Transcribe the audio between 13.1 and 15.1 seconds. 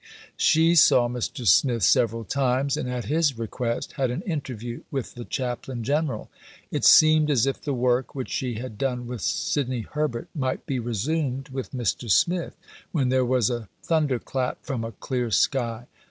was a thunder clap from a